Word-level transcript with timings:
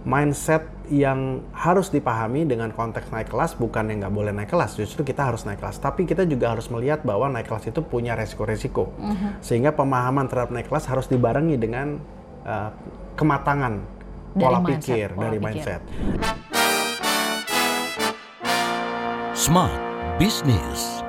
mindset 0.00 0.64
yang 0.88 1.44
harus 1.52 1.88
dipahami 1.88 2.42
dengan 2.42 2.72
konteks 2.72 3.08
naik 3.08 3.28
kelas 3.28 3.54
bukan 3.54 3.84
yang 3.86 4.00
nggak 4.00 4.10
boleh 4.10 4.32
naik 4.32 4.48
kelas 4.48 4.74
justru 4.74 5.04
kita 5.04 5.22
harus 5.22 5.44
naik 5.44 5.60
kelas 5.60 5.76
tapi 5.76 6.02
kita 6.02 6.24
juga 6.24 6.50
harus 6.50 6.66
melihat 6.66 7.04
bahwa 7.04 7.28
naik 7.28 7.46
kelas 7.46 7.68
itu 7.68 7.80
punya 7.80 8.14
resiko-resiko 8.14 8.88
Mhm. 8.96 9.38
sehingga 9.38 9.70
pemahaman 9.70 10.24
terhadap 10.24 10.50
naik 10.50 10.66
kelas 10.66 10.88
harus 10.88 11.04
dibarengi 11.04 11.54
dengan 11.54 12.00
uh, 12.42 12.72
kematangan 13.14 13.74
Dari 13.76 14.40
pola 14.40 14.58
mindset, 14.58 14.80
pikir 14.80 15.08
pola 15.10 15.22
dari 15.22 15.36
pikir. 15.36 15.46
mindset 15.46 15.80
Smart 19.32 19.72
Business. 20.16 21.00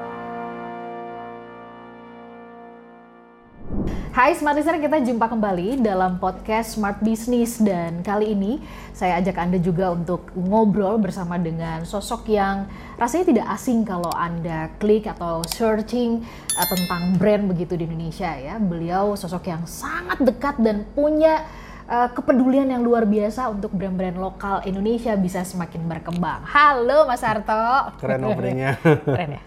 Hai 4.11 4.35
Smart 4.35 4.59
Listener, 4.59 4.83
kita 4.83 4.99
jumpa 5.07 5.23
kembali 5.31 5.79
dalam 5.79 6.19
podcast 6.19 6.75
Smart 6.75 6.99
Business 6.99 7.63
dan 7.63 8.03
kali 8.03 8.35
ini 8.35 8.59
saya 8.91 9.23
ajak 9.23 9.39
Anda 9.39 9.55
juga 9.55 9.87
untuk 9.95 10.35
ngobrol 10.35 10.99
bersama 10.99 11.39
dengan 11.39 11.87
sosok 11.87 12.27
yang 12.27 12.67
rasanya 12.99 13.31
tidak 13.31 13.47
asing 13.55 13.87
kalau 13.87 14.11
Anda 14.11 14.67
klik 14.83 15.07
atau 15.07 15.47
searching 15.47 16.27
eh, 16.27 16.67
tentang 16.67 17.15
brand 17.15 17.55
begitu 17.55 17.79
di 17.79 17.87
Indonesia 17.87 18.35
ya. 18.35 18.59
Beliau 18.59 19.15
sosok 19.15 19.47
yang 19.47 19.63
sangat 19.63 20.19
dekat 20.19 20.59
dan 20.59 20.83
punya 20.91 21.47
eh, 21.87 22.11
kepedulian 22.11 22.67
yang 22.67 22.83
luar 22.83 23.07
biasa 23.07 23.47
untuk 23.47 23.71
brand-brand 23.71 24.19
lokal 24.19 24.59
Indonesia 24.67 25.15
bisa 25.15 25.47
semakin 25.47 25.87
berkembang. 25.87 26.43
Halo 26.51 27.07
Mas 27.07 27.23
Harto. 27.23 27.95
keren 28.03 28.27
openingnya 28.27 28.75
Keren 29.07 29.39
ya? 29.39 29.43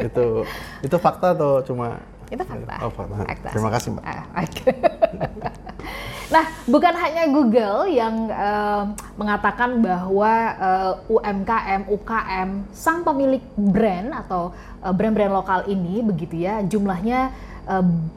itu 0.00 0.48
itu 0.80 0.96
fakta 0.96 1.36
atau 1.36 1.60
cuma 1.60 2.15
Itu 2.30 2.42
fakta. 2.42 2.74
Oh, 2.82 2.90
fakta. 2.90 3.48
Terima 3.54 3.68
sih. 3.70 3.74
kasih, 3.78 3.88
Mbak. 3.94 4.04
Ah, 4.04 4.24
oke. 4.42 4.70
nah, 6.34 6.44
bukan 6.66 6.94
hanya 6.98 7.22
Google 7.30 7.78
yang 7.86 8.14
eh, 8.26 8.82
mengatakan 9.14 9.78
bahwa 9.78 10.32
eh, 10.58 10.92
UMKM, 11.14 11.80
UKM, 11.86 12.48
sang 12.74 13.06
pemilik 13.06 13.42
brand 13.54 14.10
atau 14.26 14.50
eh, 14.82 14.92
brand-brand 14.92 15.32
lokal 15.32 15.60
ini 15.70 16.02
begitu 16.02 16.42
ya, 16.42 16.62
jumlahnya 16.66 17.54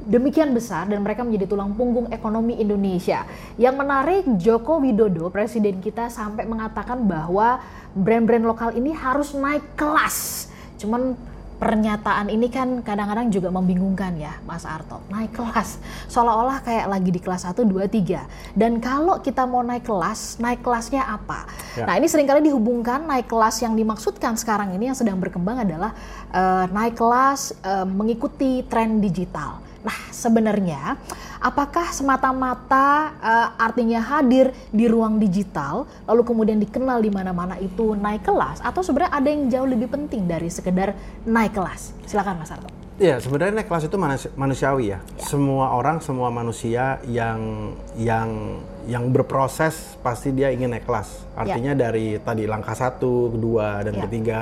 demikian 0.06 0.54
besar 0.54 0.86
dan 0.86 1.02
mereka 1.02 1.26
menjadi 1.26 1.50
tulang 1.50 1.74
punggung 1.74 2.06
ekonomi 2.14 2.62
Indonesia. 2.62 3.26
Yang 3.58 3.76
menarik 3.82 4.24
Joko 4.38 4.78
Widodo, 4.78 5.34
presiden 5.34 5.82
kita 5.82 6.06
sampai 6.06 6.46
mengatakan 6.46 7.02
bahwa 7.02 7.58
brand-brand 7.98 8.46
lokal 8.46 8.70
ini 8.78 8.94
harus 8.94 9.34
naik 9.34 9.66
kelas. 9.74 10.48
Cuman 10.78 11.18
pernyataan 11.60 12.32
ini 12.32 12.48
kan 12.48 12.80
kadang-kadang 12.80 13.28
juga 13.30 13.52
membingungkan 13.52 14.16
ya 14.16 14.40
Mas 14.48 14.64
Arto. 14.64 15.04
Naik 15.12 15.36
kelas, 15.36 15.78
seolah-olah 16.08 16.64
kayak 16.64 16.88
lagi 16.88 17.12
di 17.12 17.20
kelas 17.20 17.44
1, 17.44 17.68
2, 17.68 17.86
3. 17.92 18.56
Dan 18.56 18.80
kalau 18.80 19.20
kita 19.20 19.44
mau 19.44 19.60
naik 19.60 19.84
kelas, 19.84 20.40
naik 20.40 20.64
kelasnya 20.64 21.04
apa? 21.04 21.46
Ya. 21.76 21.84
Nah 21.84 22.00
ini 22.00 22.08
sering 22.08 22.26
kali 22.26 22.48
dihubungkan 22.48 23.04
naik 23.04 23.28
kelas 23.28 23.60
yang 23.60 23.76
dimaksudkan 23.76 24.40
sekarang 24.40 24.72
ini 24.72 24.90
yang 24.90 24.98
sedang 24.98 25.20
berkembang 25.20 25.68
adalah 25.68 25.92
eh, 26.32 26.66
naik 26.72 26.96
kelas 26.96 27.60
eh, 27.60 27.86
mengikuti 27.86 28.64
tren 28.66 29.04
digital. 29.04 29.69
Nah 29.80 29.98
sebenarnya 30.12 31.00
apakah 31.40 31.88
semata-mata 31.90 32.88
eh, 33.20 33.48
artinya 33.56 34.04
hadir 34.04 34.52
di 34.70 34.92
ruang 34.92 35.18
digital 35.18 35.88
lalu 36.04 36.22
kemudian 36.28 36.60
dikenal 36.60 37.00
di 37.00 37.08
mana-mana 37.08 37.56
itu 37.58 37.96
naik 37.96 38.28
kelas 38.28 38.60
atau 38.60 38.84
sebenarnya 38.84 39.14
ada 39.16 39.28
yang 39.32 39.44
jauh 39.48 39.70
lebih 39.70 39.88
penting 39.88 40.28
dari 40.28 40.52
sekedar 40.52 40.94
naik 41.24 41.56
kelas? 41.56 41.96
Silakan 42.04 42.44
Mas 42.44 42.52
Arto. 42.52 42.68
Ya, 43.00 43.16
sebenarnya 43.16 43.64
naik 43.64 43.72
kelas 43.72 43.88
itu 43.88 43.96
manus- 43.96 44.28
manusiawi 44.36 44.92
ya. 44.92 45.00
Semua 45.16 45.72
orang, 45.72 46.04
semua 46.04 46.28
manusia 46.28 47.00
yang 47.08 47.72
yang 47.96 48.60
yang 48.92 49.08
berproses 49.16 49.96
pasti 50.04 50.36
dia 50.36 50.52
ingin 50.52 50.76
naik 50.76 50.84
kelas. 50.84 51.24
Artinya 51.32 51.72
dari 51.72 52.20
tadi 52.20 52.44
langkah 52.44 52.76
satu, 52.76 53.32
kedua, 53.32 53.88
dan 53.88 53.96
Ya. 53.96 54.04
ketiga 54.04 54.40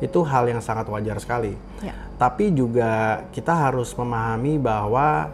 itu 0.00 0.20
hal 0.24 0.48
yang 0.48 0.64
sangat 0.64 0.88
wajar 0.88 1.20
sekali. 1.20 1.54
Ya. 1.84 1.92
Tapi 2.16 2.52
juga 2.52 3.24
kita 3.32 3.52
harus 3.52 3.92
memahami 3.96 4.56
bahwa 4.56 5.28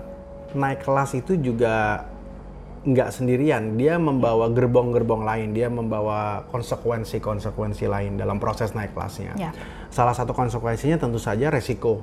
naik 0.55 0.83
kelas 0.83 1.15
itu 1.15 1.39
juga 1.39 2.07
nggak 2.87 3.11
sendirian. 3.11 3.75
Dia 3.75 3.99
membawa 3.99 4.47
gerbong-gerbong 4.51 5.27
lain, 5.27 5.51
dia 5.51 5.67
membawa 5.67 6.47
konsekuensi-konsekuensi 6.55 7.87
lain 7.91 8.15
dalam 8.15 8.39
proses 8.39 8.75
naik 8.75 8.95
kelasnya. 8.95 9.35
Ya. 9.35 9.51
Salah 9.91 10.15
satu 10.15 10.31
konsekuensinya 10.35 10.99
tentu 10.99 11.19
saja 11.19 11.51
resiko 11.51 12.03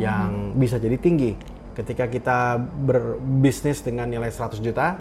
yang 0.00 0.56
bisa 0.56 0.80
jadi 0.80 0.96
tinggi. 0.96 1.36
Ketika 1.76 2.08
kita 2.08 2.56
berbisnis 2.60 3.84
dengan 3.84 4.08
nilai 4.08 4.32
100 4.32 4.64
juta, 4.64 4.96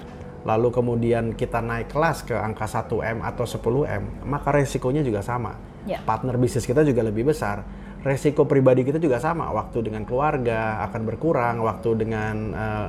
lalu 0.46 0.70
kemudian 0.70 1.34
kita 1.34 1.58
naik 1.58 1.90
kelas 1.90 2.22
ke 2.22 2.38
angka 2.38 2.70
1M 2.70 3.20
atau 3.20 3.44
10M, 3.44 4.24
maka 4.24 4.54
resikonya 4.54 5.02
juga 5.02 5.20
sama. 5.20 5.58
Ya. 5.84 6.00
Partner 6.00 6.38
bisnis 6.38 6.64
kita 6.64 6.86
juga 6.86 7.02
lebih 7.02 7.26
besar. 7.26 7.66
Resiko 8.06 8.46
pribadi 8.46 8.86
kita 8.86 9.02
juga 9.02 9.18
sama. 9.18 9.50
Waktu 9.50 9.82
dengan 9.82 10.06
keluarga 10.06 10.86
akan 10.86 11.02
berkurang, 11.04 11.66
waktu 11.66 11.90
dengan 11.98 12.36
eh, 12.54 12.88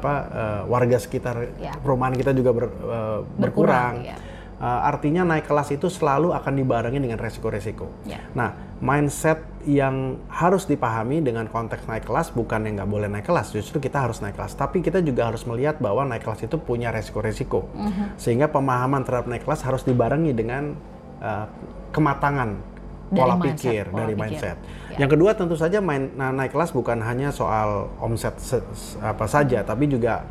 apa 0.00 0.12
eh, 0.24 0.62
warga 0.64 0.96
sekitar 0.96 1.60
Ya. 1.60 1.76
perumahan 1.76 2.16
kita 2.16 2.32
juga 2.32 2.50
ber- 2.50 2.72
eh, 2.72 3.18
Berkurang, 3.36 3.36
berkurang. 3.36 3.94
ya. 4.02 4.16
Uh, 4.54 4.86
artinya 4.86 5.26
naik 5.26 5.50
kelas 5.50 5.74
itu 5.74 5.90
selalu 5.90 6.30
akan 6.30 6.54
dibarengi 6.54 6.96
dengan 6.96 7.18
resiko-resiko. 7.18 7.90
Ya. 8.06 8.22
Nah, 8.32 8.54
mindset 8.78 9.42
yang 9.66 10.22
harus 10.30 10.64
dipahami 10.64 11.18
dengan 11.20 11.50
konteks 11.50 11.84
naik 11.84 12.06
kelas 12.06 12.30
bukan 12.30 12.62
yang 12.62 12.78
nggak 12.78 12.86
boleh 12.86 13.10
naik 13.10 13.26
kelas, 13.26 13.50
justru 13.50 13.82
kita 13.82 14.06
harus 14.06 14.22
naik 14.22 14.38
kelas. 14.38 14.54
Tapi 14.54 14.78
kita 14.78 15.02
juga 15.02 15.26
harus 15.26 15.42
melihat 15.42 15.82
bahwa 15.82 16.06
naik 16.06 16.22
kelas 16.22 16.46
itu 16.46 16.54
punya 16.54 16.94
resiko-resiko, 16.94 17.66
Mhm. 17.74 18.14
sehingga 18.14 18.46
pemahaman 18.46 19.02
terhadap 19.02 19.26
naik 19.26 19.42
kelas 19.42 19.66
harus 19.66 19.82
dibarengi 19.82 20.30
dengan 20.30 20.78
uh, 21.18 21.46
kematangan 21.90 22.54
Dari 22.54 23.16
pola 23.16 23.34
mindset, 23.34 23.58
pikir 23.58 23.84
pola 23.88 23.98
dari 24.00 24.14
pikir. 24.14 24.22
mindset. 24.22 24.56
Ya. 24.88 24.96
Yang 25.02 25.10
kedua 25.12 25.30
tentu 25.34 25.54
saja 25.56 25.78
main, 25.80 26.14
nah, 26.14 26.30
naik 26.30 26.52
kelas 26.52 26.70
bukan 26.70 27.02
hanya 27.02 27.30
soal 27.30 27.90
omset 27.98 28.38
se- 28.38 28.62
se- 28.70 28.96
apa 29.02 29.26
saja, 29.26 29.60
tapi 29.60 29.90
juga 29.90 30.22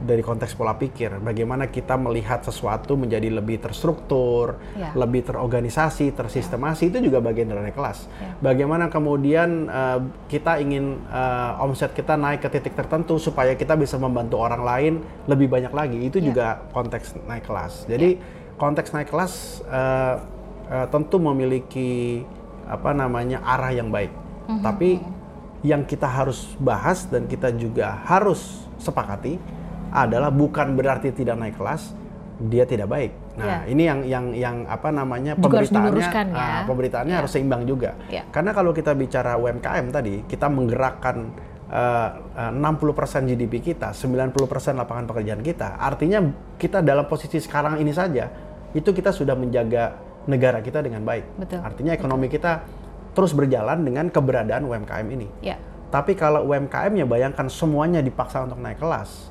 dari 0.00 0.24
konteks 0.24 0.56
pola 0.56 0.72
pikir. 0.74 1.20
Bagaimana 1.20 1.68
kita 1.68 1.94
melihat 1.94 2.40
sesuatu 2.40 2.96
menjadi 2.96 3.28
lebih 3.28 3.60
terstruktur, 3.60 4.56
Ya. 4.72 4.96
lebih 4.96 5.28
terorganisasi, 5.28 6.16
tersistemasi 6.16 6.88
itu 6.88 6.98
juga 7.04 7.20
bagian 7.20 7.52
dari 7.52 7.68
naik 7.68 7.76
kelas. 7.76 8.08
Ya. 8.16 8.32
Bagaimana 8.40 8.88
kemudian 8.88 9.68
eh, 9.68 9.98
kita 10.26 10.56
ingin 10.58 11.04
eh, 11.04 11.62
omset 11.62 11.92
kita 11.92 12.16
naik 12.16 12.40
ke 12.40 12.48
titik 12.48 12.72
tertentu 12.72 13.20
supaya 13.20 13.52
kita 13.52 13.76
bisa 13.76 14.00
membantu 14.00 14.40
orang 14.40 14.62
lain 14.64 14.94
lebih 15.28 15.52
banyak 15.52 15.70
lagi. 15.70 15.98
Itu 16.00 16.18
Ya. 16.18 16.24
juga 16.32 16.46
konteks 16.72 17.20
naik 17.28 17.44
kelas. 17.44 17.84
Jadi 17.84 18.16
konteks 18.56 18.96
naik 18.96 19.12
kelas 19.12 19.60
eh, 19.68 20.14
eh, 20.72 20.86
tentu 20.88 21.20
memiliki 21.20 22.24
apa 22.64 22.96
namanya 22.96 23.44
arah 23.44 23.68
yang 23.70 23.92
baik. 23.92 24.10
Mhm. 24.48 24.62
Tapi 24.64 24.90
yang 25.60 25.84
kita 25.84 26.08
harus 26.08 26.56
bahas 26.56 27.04
dan 27.04 27.28
kita 27.28 27.52
juga 27.52 28.00
harus 28.08 28.64
sepakati 28.80 29.59
adalah 29.90 30.30
bukan 30.30 30.74
berarti 30.74 31.10
tidak 31.10 31.36
naik 31.36 31.56
kelas 31.58 31.94
dia 32.40 32.64
tidak 32.64 32.88
baik. 32.88 33.12
Nah, 33.36 33.44
Ya. 33.44 33.58
ini 33.68 33.82
yang 33.84 34.00
yang 34.08 34.24
yang 34.32 34.56
apa 34.64 34.88
namanya 34.88 35.36
Juga 35.36 35.60
harus 35.60 35.68
pemberitaannya 35.68 35.92
diluruskan 35.92 36.26
ya. 36.32 36.40
ah, 36.40 36.62
pemberitaannya 36.64 37.12
Ya. 37.12 37.18
harus 37.20 37.32
seimbang 37.36 37.62
juga. 37.68 37.90
Ya. 38.08 38.22
Karena 38.32 38.56
kalau 38.56 38.72
kita 38.72 38.96
bicara 38.96 39.36
UMKM 39.36 39.86
tadi, 39.92 40.24
kita 40.24 40.48
menggerakkan 40.48 41.16
eh, 41.70 42.08
eh, 42.34 42.50
60% 42.50 43.28
GDP 43.28 43.62
kita, 43.62 43.92
90% 43.94 44.74
lapangan 44.74 45.06
pekerjaan 45.06 45.38
kita. 45.38 45.78
Artinya 45.78 46.18
kita 46.56 46.82
dalam 46.82 47.06
posisi 47.06 47.38
sekarang 47.38 47.78
ini 47.78 47.94
saja 47.94 48.26
itu 48.72 48.90
kita 48.90 49.14
sudah 49.14 49.38
menjaga 49.38 49.94
negara 50.26 50.58
kita 50.58 50.82
dengan 50.82 51.06
baik. 51.06 51.38
Betul, 51.38 51.62
Artinya 51.62 51.92
ekonomi 51.94 52.26
kita 52.26 52.66
terus 53.12 53.30
berjalan 53.30 53.84
dengan 53.84 54.10
keberadaan 54.10 54.66
UMKM 54.66 55.06
ini. 55.14 55.28
Ya. 55.44 55.62
Tapi 55.94 56.14
kalau 56.14 56.46
UMKM-nya 56.46 57.06
bayangkan 57.06 57.46
semuanya 57.46 58.02
dipaksa 58.02 58.42
untuk 58.42 58.58
naik 58.58 58.78
kelas, 58.78 59.30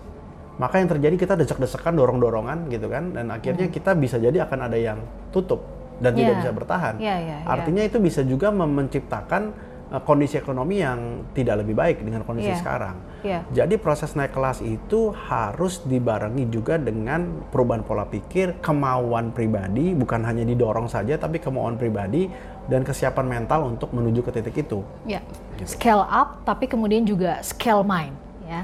maka 0.60 0.78
yang 0.78 0.92
terjadi 0.92 1.16
kita 1.16 1.34
desek-desekan, 1.40 1.96
dorong-dorongan 1.96 2.68
gitu 2.68 2.92
kan, 2.92 3.16
dan 3.16 3.32
akhirnya 3.32 3.72
kita 3.72 3.96
bisa 3.96 4.20
jadi 4.20 4.44
akan 4.44 4.60
ada 4.68 4.76
yang 4.76 5.00
tutup 5.32 5.64
dan 6.04 6.12
tidak 6.16 6.36
Ya. 6.36 6.40
bisa 6.44 6.52
bertahan. 6.52 6.94
Ya, 7.00 7.16
ya, 7.16 7.38
ya. 7.40 7.48
Artinya 7.48 7.84
itu 7.84 7.98
bisa 7.98 8.20
juga 8.24 8.52
menciptakan 8.52 9.56
uh, 9.90 10.02
kondisi 10.04 10.36
ekonomi 10.36 10.80
yang 10.80 11.28
tidak 11.32 11.64
lebih 11.64 11.76
baik 11.76 12.04
dengan 12.04 12.24
kondisi 12.24 12.52
Ya. 12.52 12.60
sekarang. 12.60 12.96
Ya. 13.20 13.40
Jadi 13.52 13.76
proses 13.76 14.16
naik 14.16 14.32
kelas 14.32 14.60
itu 14.60 15.12
harus 15.28 15.84
dibarengi 15.84 16.48
juga 16.48 16.80
dengan 16.80 17.44
perubahan 17.52 17.84
pola 17.84 18.08
pikir, 18.08 18.60
kemauan 18.60 19.32
pribadi, 19.32 19.92
bukan 19.92 20.24
hanya 20.24 20.44
didorong 20.44 20.88
saja, 20.88 21.20
tapi 21.20 21.40
kemauan 21.40 21.76
pribadi 21.76 22.32
dan 22.68 22.84
kesiapan 22.84 23.28
mental 23.28 23.68
untuk 23.68 23.92
menuju 23.92 24.24
ke 24.24 24.32
titik 24.36 24.56
itu. 24.64 24.84
Ya, 25.04 25.20
scale 25.64 26.04
up 26.04 26.44
tapi 26.44 26.68
kemudian 26.68 27.04
juga 27.04 27.40
scale 27.44 27.84
mind, 27.84 28.16
ya. 28.48 28.64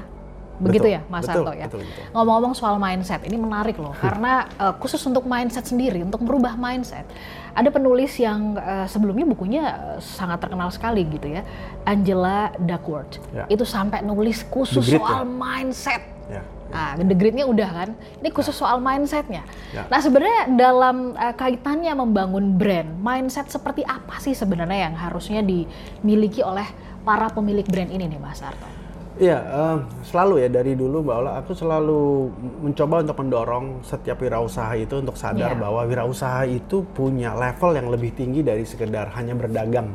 Begitu 0.56 0.88
Betul, 0.88 0.96
ya, 0.96 1.00
Mas 1.12 1.28
betul, 1.28 1.44
Santo 1.44 1.52
ya. 1.52 1.66
betul, 1.68 1.80
betul. 1.84 2.04
Ngomong-ngomong 2.16 2.54
soal 2.56 2.76
mindset, 2.80 3.20
ini 3.28 3.36
menarik 3.36 3.76
loh, 3.76 3.92
karena 3.92 4.48
eh, 4.64 4.74
khusus 4.80 5.00
untuk 5.04 5.28
mindset 5.28 5.68
sendiri, 5.68 6.00
untuk 6.00 6.24
merubah 6.24 6.56
mindset, 6.56 7.04
ada 7.52 7.68
penulis 7.68 8.16
yang 8.16 8.56
eh, 8.56 8.88
sebelumnya 8.88 9.28
bukunya 9.28 9.64
eh, 9.96 10.00
sangat 10.00 10.40
terkenal 10.40 10.72
sekali 10.72 11.04
gitu 11.12 11.28
ya, 11.28 11.44
Angela 11.84 12.52
Duckworth. 12.56 13.20
Ya. 13.36 13.44
Itu 13.52 13.68
sampai 13.68 14.00
nulis 14.00 14.44
khusus 14.48 14.88
Grit 14.88 15.00
soal 15.00 15.24
ya? 15.24 15.28
mindset. 15.28 16.02
Ya. 16.26 16.42
Nah, 16.66 16.98
the 16.98 17.14
grid-nya 17.14 17.46
udah 17.46 17.70
kan. 17.70 17.88
Ini 18.18 18.28
khusus 18.34 18.56
soal 18.56 18.82
mindsetnya. 18.82 19.46
Ya. 19.70 19.86
Nah, 19.86 20.02
sebenarnya 20.02 20.50
dalam 20.58 21.14
uh, 21.14 21.34
kaitannya 21.38 21.94
membangun 21.94 22.58
brand, 22.58 22.90
mindset 22.98 23.46
seperti 23.46 23.86
apa 23.86 24.18
sih 24.18 24.34
sebenarnya 24.34 24.90
yang 24.90 24.94
harusnya 24.98 25.46
dimiliki 25.46 26.42
oleh 26.42 26.66
para 27.06 27.30
pemilik 27.30 27.64
brand 27.70 27.90
ini 27.94 28.10
nih, 28.10 28.18
Mas 28.18 28.42
Arto? 28.42 28.85
Iya, 29.16 29.38
em, 29.40 29.78
selalu 30.04 30.44
ya 30.44 30.48
dari 30.52 30.76
dulu 30.76 31.00
Mbak 31.00 31.16
Ola, 31.16 31.32
aku 31.40 31.56
selalu 31.56 32.28
mencoba 32.60 33.00
untuk 33.00 33.16
mendorong 33.24 33.80
setiap 33.80 34.20
wirausaha 34.20 34.76
itu 34.76 35.00
untuk 35.00 35.16
sadar 35.16 35.56
Iya. 35.56 35.60
bahwa 35.60 35.80
wirausaha 35.88 36.44
itu 36.44 36.84
punya 36.92 37.32
level 37.32 37.72
yang 37.80 37.88
lebih 37.88 38.12
tinggi 38.12 38.44
dari 38.44 38.68
sekedar 38.68 39.08
hanya 39.16 39.32
berdagang 39.32 39.88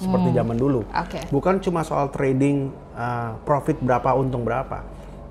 seperti 0.00 0.32
zaman 0.32 0.56
dulu. 0.56 0.88
Oke. 0.88 1.20
Bukan 1.28 1.60
cuma 1.60 1.84
soal 1.84 2.08
trading 2.08 2.72
uh, 2.96 3.36
profit 3.44 3.76
berapa, 3.76 4.16
untung 4.16 4.40
berapa, 4.40 4.80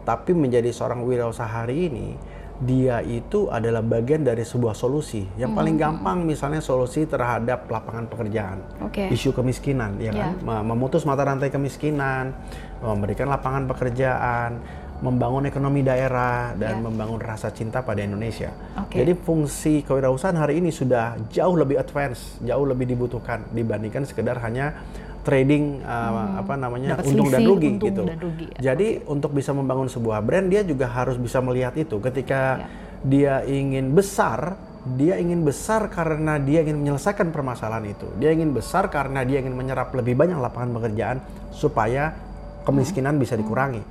tapi 0.05 0.37
menjadi 0.37 0.69
seorang 0.69 1.01
wirausaha 1.01 1.49
hari 1.65 1.89
ini 1.89 2.13
dia 2.61 3.01
itu 3.01 3.49
adalah 3.49 3.81
bagian 3.81 4.21
dari 4.21 4.45
sebuah 4.45 4.71
solusi. 4.71 5.25
Yang 5.33 5.51
paling 5.51 5.75
gampang 5.75 6.21
misalnya 6.21 6.61
solusi 6.61 7.03
terhadap 7.03 7.65
lapangan 7.65 8.05
pekerjaan 8.05 8.61
Oke. 8.79 9.09
isu 9.09 9.33
kemiskinan, 9.33 9.97
ya 9.97 10.13
kan? 10.13 10.37
Mem- 10.39 10.65
Memutus 10.71 11.01
mata 11.03 11.25
rantai 11.25 11.49
kemiskinan, 11.49 12.37
memberikan 12.79 13.27
lapangan 13.27 13.65
pekerjaan, 13.65 14.61
membangun 15.01 15.49
ekonomi 15.49 15.81
daerah 15.81 16.53
dan 16.53 16.77
Ya. 16.77 16.85
membangun 16.85 17.17
rasa 17.17 17.49
cinta 17.49 17.81
pada 17.81 17.99
Indonesia. 17.99 18.53
Oke. 18.77 19.01
Jadi 19.01 19.17
fungsi 19.17 19.81
kewirausahaan 19.81 20.37
hari 20.37 20.61
ini 20.61 20.69
sudah 20.69 21.17
jauh 21.27 21.57
lebih 21.57 21.81
advance, 21.81 22.37
jauh 22.39 22.69
lebih 22.69 22.85
dibutuhkan 22.85 23.41
dibandingkan 23.49 24.05
sekedar 24.05 24.37
hanya 24.39 24.77
trading 25.21 25.79
uh, 25.81 26.41
apa 26.41 26.53
namanya 26.55 26.97
Dapat 26.97 27.05
untung 27.07 27.29
dan 27.29 27.41
rugi 27.41 27.69
untung 27.71 27.87
gitu. 27.87 28.03
dan 28.03 28.17
rugi, 28.17 28.45
ya. 28.51 28.73
Jadi 28.73 29.05
untuk 29.05 29.31
bisa 29.31 29.51
membangun 29.51 29.85
sebuah 29.85 30.19
brand 30.19 30.47
dia 30.47 30.61
juga 30.61 30.85
harus 30.85 31.15
bisa 31.15 31.37
melihat 31.39 31.73
itu 31.75 31.97
ketika 31.99 32.41
Ya. 32.57 32.67
dia 33.01 33.33
ingin 33.43 33.91
besar, 33.91 34.57
dia 34.91 35.17
ingin 35.17 35.41
besar 35.41 35.87
karena 35.87 36.37
dia 36.37 36.61
ingin 36.61 36.77
menyelesaikan 36.79 37.29
permasalahan 37.29 37.85
itu. 37.87 38.09
Dia 38.17 38.29
ingin 38.29 38.49
besar 38.49 38.87
karena 38.87 39.21
dia 39.21 39.37
ingin 39.37 39.53
menyerap 39.53 39.89
lebih 39.91 40.13
banyak 40.13 40.35
lapangan 40.35 40.73
pekerjaan 40.75 41.17
supaya 41.51 42.17
kemiskinan 42.61 43.17
bisa 43.17 43.33
dikurangi. 43.33 43.81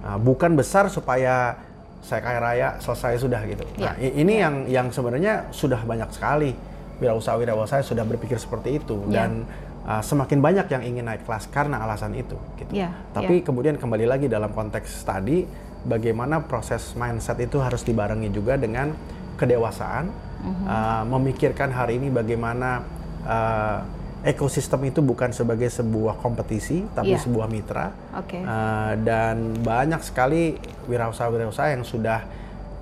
Nah, 0.00 0.14
bukan 0.16 0.54
besar 0.54 0.86
supaya 0.86 1.54
saya 2.00 2.18
kaya 2.20 2.38
raya 2.38 2.68
selesai 2.78 3.18
sudah 3.18 3.42
gitu. 3.44 3.62
Nah, 3.76 3.94
i- 3.96 4.14
ini 4.16 4.34
yang 4.36 4.54
yang 4.66 4.86
sebenarnya 4.88 5.50
sudah 5.50 5.78
banyak 5.80 6.10
sekali 6.10 6.50
wirausaha-wirausaha 6.98 7.78
sudah 7.80 8.02
berpikir 8.02 8.36
seperti 8.36 8.78
itu 8.78 9.06
Ya. 9.06 9.22
dan 9.22 9.46
uh, 9.88 10.02
semakin 10.04 10.38
banyak 10.44 10.66
yang 10.68 10.82
ingin 10.84 11.04
naik 11.08 11.24
kelas 11.24 11.48
karena 11.48 11.80
alasan 11.80 12.12
itu 12.12 12.36
gitu. 12.60 12.72
Ya, 12.76 12.92
Tapi 13.16 13.40
kemudian 13.40 13.80
kembali 13.80 14.04
lagi 14.04 14.28
dalam 14.28 14.52
konteks 14.52 15.08
tadi 15.08 15.48
bagaimana 15.88 16.44
proses 16.44 16.92
mindset 16.92 17.40
itu 17.40 17.56
harus 17.64 17.80
dibarengi 17.80 18.28
juga 18.28 18.60
dengan 18.60 18.92
kedewasaan 19.40 20.10
uh, 20.68 21.02
memikirkan 21.08 21.70
hari 21.72 21.96
ini 21.96 22.12
bagaimana 22.12 22.82
uh, 23.24 23.78
ekosistem 24.26 24.90
itu 24.90 24.98
bukan 24.98 25.30
sebagai 25.30 25.70
sebuah 25.70 26.18
kompetisi 26.18 26.82
tapi 26.90 27.14
Iya. 27.14 27.22
sebuah 27.22 27.46
mitra 27.46 27.94
Oke. 28.18 28.42
Uh, 28.42 28.98
dan 29.06 29.54
banyak 29.62 30.02
sekali 30.02 30.58
wirausaha-wirausaha 30.90 31.78
yang 31.78 31.86
sudah 31.86 32.26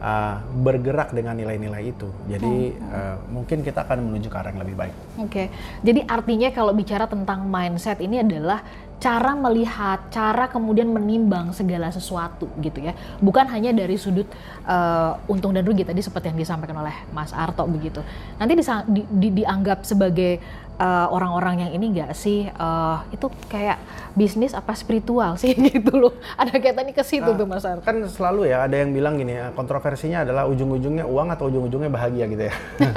uh, 0.06 0.38
bergerak 0.62 1.10
dengan 1.10 1.34
nilai-nilai 1.34 1.82
itu. 1.90 2.06
Jadi 2.30 2.78
uh, 2.78 3.18
mungkin 3.26 3.66
kita 3.66 3.82
akan 3.82 4.06
menuju 4.06 4.30
ke 4.30 4.36
arah 4.38 4.54
yang 4.54 4.62
lebih 4.62 4.76
baik. 4.78 4.94
Oke, 5.18 5.50
jadi 5.82 6.06
artinya 6.06 6.54
kalau 6.54 6.70
bicara 6.70 7.10
tentang 7.10 7.42
mindset 7.50 7.98
ini 7.98 8.22
adalah 8.22 8.62
cara 8.96 9.36
melihat, 9.36 10.08
cara 10.08 10.48
kemudian 10.48 10.88
menimbang 10.88 11.52
segala 11.52 11.92
sesuatu 11.92 12.48
gitu 12.64 12.80
ya, 12.80 12.96
bukan 13.20 13.44
hanya 13.52 13.68
dari 13.68 14.00
sudut 14.00 14.24
eh, 14.64 15.12
untung 15.28 15.52
dan 15.52 15.68
rugi 15.68 15.84
tadi 15.84 16.00
seperti 16.00 16.32
yang 16.32 16.40
disampaikan 16.40 16.80
oleh 16.80 16.96
Mas 17.12 17.28
Arto 17.36 17.68
begitu. 17.68 18.00
Nanti 18.40 18.56
disa- 18.56 18.88
di- 18.88 19.04
di- 19.04 19.44
dianggap 19.44 19.84
sebagai 19.84 20.40
eh, 20.76 21.06
orang-orang 21.08 21.54
yang 21.58 21.70
ini 21.72 21.86
enggak 21.90 22.12
sih 22.12 22.46
eh, 22.46 22.96
itu 23.10 23.26
kayak 23.46 23.78
bisnis 24.12 24.52
apa 24.52 24.72
spiritual 24.72 25.34
sih 25.34 25.52
gitu 25.68 25.92
loh. 25.94 26.12
Ada 26.34 26.56
kaitannya 26.56 26.90
ke 26.90 27.02
situ 27.02 27.28
tuh 27.28 27.44
Mas 27.44 27.62
Arto. 27.62 27.82
kan 27.82 27.96
selalu 28.02 28.48
ya 28.48 28.62
ada 28.62 28.76
yang 28.76 28.90
bilang 28.90 29.14
gini 29.14 29.34
ya 29.34 29.52
kontroversinya 29.52 30.22
adalah 30.22 30.44
ujung-ujungnya 30.46 31.04
uang 31.04 31.28
atau 31.30 31.46
ujung-ujungnya 31.46 31.88
bahagia 31.88 32.24
gitu 32.26 32.42
ya 32.42 32.54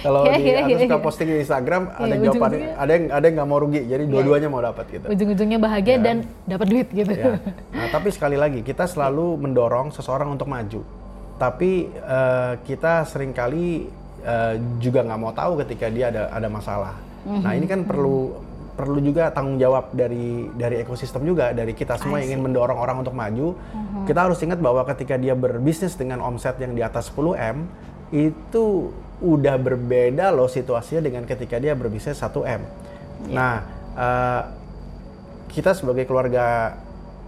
kalau 0.00 0.24
Iya, 0.24 0.32
di 0.34 0.42
iya, 0.42 0.58
aku 0.58 0.70
iya, 0.70 0.78
suka 0.80 0.96
iya. 0.96 1.02
posting 1.02 1.28
di 1.28 1.36
Instagram 1.38 1.82
ada 1.90 2.04
Iya, 2.06 2.16
jawabannya 2.18 2.30
ujung-ujungnya- 2.30 2.76
ada 2.76 2.90
yang 2.90 3.04
ada 3.10 3.24
yang 3.24 3.34
nggak 3.36 3.48
mau 3.48 3.58
rugi 3.58 3.80
jadi 3.84 4.02
dua-duanya 4.06 4.48
mau 4.48 4.62
dapat 4.62 4.84
gitu 4.88 5.06
Ujung-ujungnya 5.06 5.58
bahagia 5.58 5.96
dan 5.98 6.16
dapat 6.44 6.66
duit 6.66 6.88
gitu. 6.90 7.12
ya. 7.12 7.36
Nah, 7.70 7.88
tapi 7.88 8.08
sekali 8.08 8.34
lagi 8.34 8.60
kita 8.60 8.84
selalu 8.84 9.36
mendorong 9.38 9.88
seseorang 9.90 10.28
untuk 10.30 10.46
maju 10.46 10.80
tapi 11.36 11.88
eh, 11.88 12.52
kita 12.62 13.04
sering 13.04 13.32
kali 13.32 13.88
eh, 14.24 14.54
juga 14.80 15.04
nggak 15.04 15.20
mau 15.20 15.32
tahu 15.32 15.60
ketika 15.66 15.86
dia 15.88 16.08
ada 16.12 16.32
ada 16.32 16.48
masalah. 16.48 16.94
Nah 17.20 17.52
ini 17.52 17.68
kan 17.68 17.84
perlu 17.84 18.32
perlu 18.80 18.96
juga 19.04 19.28
tanggung 19.28 19.60
jawab 19.60 19.92
dari 19.92 20.48
dari 20.56 20.80
ekosistem 20.80 21.20
juga 21.28 21.52
dari 21.52 21.76
kita 21.76 22.00
semua 22.00 22.16
yang 22.24 22.32
ingin 22.32 22.48
mendorong 22.48 22.80
orang 22.80 23.04
untuk 23.04 23.12
maju. 23.12 23.52
Kita 24.08 24.20
harus 24.24 24.40
ingat 24.40 24.56
bahwa 24.56 24.80
ketika 24.88 25.20
dia 25.20 25.36
berbisnis 25.36 25.92
dengan 26.00 26.24
omset 26.24 26.56
yang 26.56 26.72
di 26.72 26.80
atas 26.80 27.12
10 27.12 27.36
m 27.36 27.56
itu 28.10 28.88
udah 29.20 29.60
berbeda 29.60 30.32
loh 30.32 30.48
situasinya 30.48 31.04
dengan 31.04 31.22
ketika 31.28 31.60
dia 31.60 31.76
berbisnis 31.76 32.16
1 32.16 32.32
m. 32.56 32.62
Nah 33.28 33.54
eh, 33.92 34.42
kita 35.52 35.76
sebagai 35.76 36.08
keluarga 36.08 36.72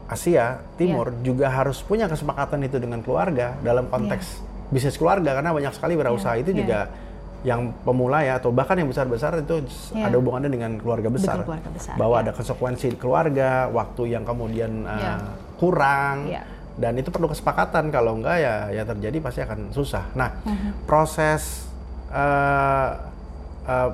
Asia 0.08 0.60
Timur 0.80 1.12
juga 1.20 1.52
harus 1.52 1.80
punya 1.84 2.08
kesepakatan 2.08 2.64
itu 2.64 2.80
dengan 2.80 3.04
keluarga 3.04 3.56
dalam 3.60 3.88
konteks 3.92 4.51
bisnis 4.72 4.96
keluarga 4.96 5.36
karena 5.36 5.52
banyak 5.52 5.72
sekali 5.76 5.94
wirausaha 5.94 6.34
Iya, 6.34 6.42
itu 6.42 6.50
iya. 6.50 6.58
juga 6.64 6.80
yang 7.42 7.74
pemula 7.82 8.22
ya 8.22 8.38
atau 8.38 8.54
bahkan 8.54 8.78
yang 8.78 8.88
besar-besar 8.88 9.34
itu 9.38 9.66
Iya. 9.92 10.08
ada 10.08 10.16
hubungannya 10.16 10.48
dengan 10.48 10.78
keluarga 10.78 11.10
besar. 11.10 11.42
keluarga 11.44 11.68
besar, 11.74 11.94
bahwa 12.00 12.16
iya. 12.16 12.22
ada 12.24 12.30
konsekuensi 12.32 12.86
di 12.88 12.96
keluarga, 12.96 13.66
waktu 13.68 14.02
yang 14.14 14.24
kemudian 14.24 14.86
uh, 14.86 14.96
Iya. 14.96 15.12
kurang 15.58 16.16
Iya. 16.30 16.42
dan 16.78 16.92
itu 16.96 17.12
perlu 17.12 17.28
kesepakatan 17.28 17.90
kalau 17.90 18.16
enggak 18.16 18.40
ya 18.40 18.54
ya 18.72 18.82
terjadi 18.82 19.18
pasti 19.20 19.40
akan 19.42 19.70
susah. 19.70 20.08
Nah, 20.14 20.30
Mhm. 20.46 20.86
proses 20.86 21.66
uh, 22.08 22.88
uh, 23.66 23.90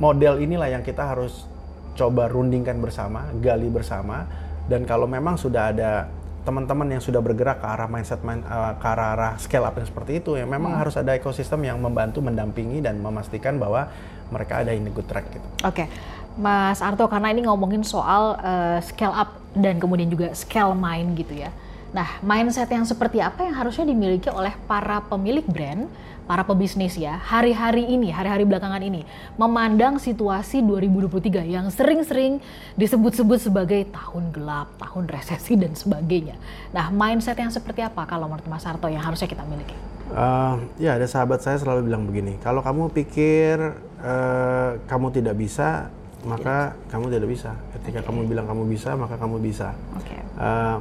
model 0.00 0.40
inilah 0.40 0.72
yang 0.72 0.82
kita 0.82 1.12
harus 1.12 1.44
coba 1.92 2.26
rundingkan 2.26 2.80
bersama, 2.80 3.28
gali 3.38 3.68
bersama, 3.68 4.24
dan 4.64 4.88
kalau 4.88 5.04
memang 5.04 5.36
sudah 5.36 5.76
ada 5.76 6.08
teman-teman 6.40 6.88
yang 6.88 7.02
sudah 7.04 7.20
bergerak 7.20 7.60
ke 7.60 7.66
arah 7.68 7.88
mindset 7.88 8.24
mind- 8.24 8.46
eh, 8.46 8.72
ke 8.80 8.86
arah, 8.86 9.08
arah 9.16 9.32
scale 9.36 9.66
up 9.66 9.76
yang 9.76 9.88
seperti 9.88 10.24
itu, 10.24 10.36
ya 10.40 10.48
memang 10.48 10.76
harus 10.76 10.96
ada 10.96 11.12
ekosistem 11.12 11.64
yang 11.68 11.76
membantu 11.80 12.24
mendampingi 12.24 12.80
dan 12.80 12.98
memastikan 12.98 13.60
bahwa 13.60 13.92
mereka 14.32 14.62
ada 14.62 14.72
in 14.72 14.86
the 14.86 14.92
good 14.92 15.04
track 15.04 15.26
gitu. 15.30 15.46
Oke, 15.66 15.90
Mas 16.38 16.80
Arto 16.80 17.04
karena 17.10 17.34
ini 17.34 17.44
ngomongin 17.44 17.84
soal 17.84 18.38
eh, 18.40 18.78
scale 18.80 19.12
up 19.12 19.36
dan 19.52 19.76
kemudian 19.82 20.08
juga 20.08 20.32
scale 20.32 20.72
mind 20.72 21.18
gitu 21.18 21.34
ya. 21.44 21.50
Nah, 21.90 22.22
mindset 22.22 22.70
yang 22.70 22.86
seperti 22.86 23.18
apa 23.18 23.42
yang 23.42 23.54
harusnya 23.58 23.82
dimiliki 23.82 24.30
oleh 24.30 24.54
para 24.70 25.02
pemilik 25.02 25.42
brand, 25.42 25.90
para 26.22 26.46
pebisnis 26.46 26.94
ya, 26.94 27.18
hari-hari 27.18 27.82
ini, 27.82 28.14
hari-hari 28.14 28.46
belakangan 28.46 28.78
ini, 28.78 29.02
memandang 29.34 29.98
situasi 29.98 30.62
2023 30.62 31.42
yang 31.50 31.66
sering-sering 31.74 32.38
disebut-sebut 32.78 33.42
sebagai 33.42 33.82
tahun 33.90 34.30
gelap, 34.30 34.70
tahun 34.78 35.10
resesi 35.10 35.58
dan 35.58 35.74
sebagainya. 35.74 36.38
Nah, 36.70 36.94
mindset 36.94 37.34
yang 37.42 37.50
seperti 37.50 37.82
apa 37.82 38.06
kalau 38.06 38.30
menurut 38.30 38.46
Mas 38.46 38.62
Arto 38.62 38.86
yang 38.86 39.02
harusnya 39.02 39.26
kita 39.26 39.42
miliki? 39.42 39.74
Eh, 40.14 40.54
ya 40.86 40.94
ada 40.94 41.06
sahabat 41.10 41.42
saya 41.42 41.58
selalu 41.58 41.90
bilang 41.90 42.06
begini, 42.06 42.38
kalau 42.38 42.62
kamu 42.62 42.94
pikir 42.94 43.58
eh, 43.98 44.70
kamu 44.86 45.10
tidak 45.10 45.34
bisa, 45.34 45.90
maka 46.22 46.78
kamu 46.94 47.10
tidak 47.10 47.26
bisa. 47.26 47.50
Ketika 47.74 48.06
kamu 48.06 48.30
bilang 48.30 48.46
kamu 48.46 48.70
bisa, 48.70 48.94
maka 48.94 49.18
kamu 49.18 49.42
bisa. 49.42 49.74
Oke. 49.98 50.14
Eh, 50.14 50.78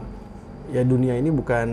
ya 0.69 0.83
dunia 0.83 1.13
ini 1.13 1.29
bukan 1.29 1.67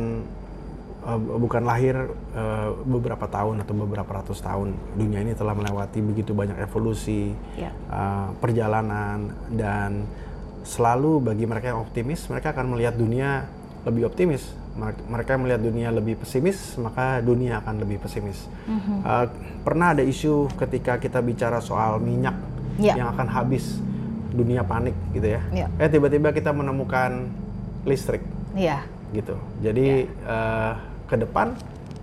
eh, 1.03 1.19
bukan 1.39 1.63
lahir 1.63 1.97
eh, 2.33 2.69
beberapa 2.83 3.27
tahun 3.27 3.63
atau 3.63 3.75
beberapa 3.77 4.11
ratus 4.17 4.41
tahun. 4.41 4.73
Dunia 4.95 5.21
ini 5.21 5.33
telah 5.33 5.53
melewati 5.53 6.01
begitu 6.01 6.33
banyak 6.33 6.57
evolusi, 6.59 7.31
Ya. 7.55 7.71
eh, 7.71 8.29
perjalanan 8.37 9.31
dan 9.51 10.05
selalu 10.67 11.23
bagi 11.23 11.47
mereka 11.47 11.71
yang 11.71 11.81
optimis, 11.81 12.27
mereka 12.27 12.51
akan 12.51 12.75
melihat 12.75 12.95
dunia 12.95 13.47
lebih 13.87 14.11
optimis. 14.11 14.43
Mer- 14.77 15.09
Mereka 15.09 15.41
melihat 15.41 15.63
dunia 15.63 15.89
lebih 15.89 16.21
pesimis, 16.21 16.77
maka 16.77 17.25
dunia 17.25 17.65
akan 17.65 17.81
lebih 17.81 17.97
pesimis. 17.97 18.45
Eh, 18.69 19.27
pernah 19.63 19.97
ada 19.97 20.05
isu 20.05 20.53
ketika 20.53 20.99
kita 20.99 21.23
bicara 21.23 21.61
soal 21.61 21.97
minyak 21.97 22.37
Ya. 22.77 22.93
yang 22.93 23.09
akan 23.09 23.25
habis, 23.25 23.81
dunia 24.37 24.61
panik 24.61 24.93
gitu 25.15 25.33
ya. 25.33 25.41
Ya. 25.49 25.67
Eh 25.81 25.89
tiba-tiba 25.89 26.29
kita 26.29 26.53
menemukan 26.53 27.25
listrik 27.89 28.21
Iya. 28.57 28.79
gitu. 29.15 29.37
Jadi 29.63 30.09
eh, 30.09 30.73
ke 31.07 31.17
depan 31.21 31.55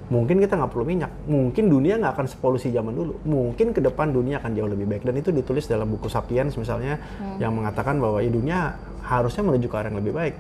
mungkin 0.07 0.37
kita 0.37 0.55
nggak 0.55 0.71
perlu 0.71 0.85
minyak, 0.85 1.11
mungkin 1.25 1.67
dunia 1.67 1.97
nggak 1.97 2.13
akan 2.13 2.27
sepolusi 2.29 2.69
zaman 2.69 2.93
dulu, 2.93 3.17
mungkin 3.25 3.73
ke 3.73 3.81
depan 3.81 4.13
dunia 4.13 4.37
akan 4.37 4.51
jauh 4.53 4.69
lebih 4.69 4.85
baik 4.85 5.03
dan 5.03 5.15
itu 5.17 5.33
ditulis 5.33 5.65
dalam 5.65 5.89
buku 5.89 6.05
Sapiens 6.11 6.53
misalnya 6.53 7.01
yang 7.41 7.55
mengatakan 7.55 7.97
bahwa 7.97 8.21
ya 8.21 8.29
dunia 8.29 8.77
harusnya 9.01 9.43
menuju 9.43 9.67
ke 9.67 9.75
arah 9.75 9.89
yang 9.89 9.99
lebih 9.99 10.13
baik. 10.13 10.35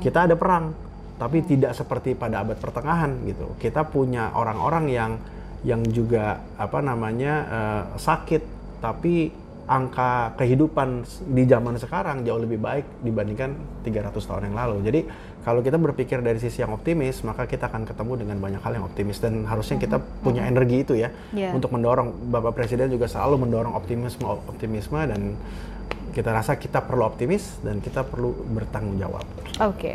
Kita 0.00 0.24
ada 0.24 0.34
perang, 0.40 0.72
tapi 1.20 1.44
tidak 1.44 1.76
seperti 1.76 2.16
pada 2.16 2.40
abad 2.40 2.56
pertengahan 2.56 3.12
gitu. 3.28 3.52
Kita 3.60 3.84
punya 3.84 4.32
orang-orang 4.32 4.88
yang 4.88 5.12
yang 5.60 5.84
juga 5.92 6.40
apa 6.56 6.80
namanya 6.80 7.34
uh, 7.44 7.82
sakit, 8.00 8.42
tapi 8.80 9.28
angka 9.70 10.34
kehidupan 10.34 11.06
di 11.30 11.46
zaman 11.46 11.78
sekarang 11.78 12.26
jauh 12.26 12.42
lebih 12.42 12.58
baik 12.58 13.06
dibandingkan 13.06 13.54
300 13.86 14.18
tahun 14.18 14.42
yang 14.50 14.56
lalu. 14.58 14.76
Jadi 14.82 15.00
kalau 15.46 15.62
kita 15.62 15.78
berpikir 15.78 16.18
dari 16.20 16.42
sisi 16.42 16.58
yang 16.60 16.74
optimis, 16.74 17.22
maka 17.22 17.46
kita 17.46 17.70
akan 17.70 17.86
ketemu 17.86 18.26
dengan 18.26 18.36
banyak 18.42 18.60
hal 18.60 18.72
yang 18.74 18.84
optimis 18.84 19.22
dan 19.22 19.46
harusnya 19.46 19.78
kita 19.78 20.02
mm-hmm. 20.02 20.22
punya 20.26 20.42
mm-hmm. 20.42 20.52
energi 20.58 20.76
itu 20.82 20.94
ya 20.98 21.08
yeah. 21.30 21.54
untuk 21.54 21.70
mendorong 21.70 22.34
Bapak 22.34 22.58
Presiden 22.58 22.90
juga 22.90 23.06
selalu 23.06 23.46
mendorong 23.46 23.72
optimisme 23.78 24.26
optimisme 24.26 24.98
dan 25.06 25.38
kita 26.10 26.34
rasa 26.34 26.58
kita 26.58 26.82
perlu 26.82 27.06
optimis 27.06 27.62
dan 27.62 27.78
kita 27.78 28.02
perlu 28.02 28.34
bertanggung 28.50 28.98
jawab. 28.98 29.22
Oke, 29.62 29.94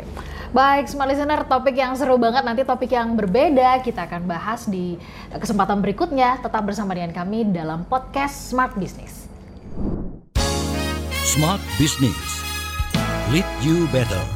baik 0.56 0.88
smart 0.88 1.12
listener, 1.12 1.44
topik 1.44 1.76
yang 1.76 1.92
seru 1.92 2.16
banget 2.16 2.40
nanti 2.40 2.64
topik 2.64 2.88
yang 2.88 3.12
berbeda 3.12 3.84
kita 3.84 4.08
akan 4.08 4.24
bahas 4.24 4.64
di 4.64 4.96
kesempatan 5.36 5.84
berikutnya. 5.84 6.40
Tetap 6.40 6.64
bersama 6.64 6.96
dengan 6.96 7.12
kami 7.12 7.52
dalam 7.52 7.84
podcast 7.84 8.48
Smart 8.48 8.72
Business. 8.80 9.25
Smart 11.36 11.60
Business, 11.78 12.42
lead 13.30 13.44
you 13.60 13.86
better. 13.88 14.35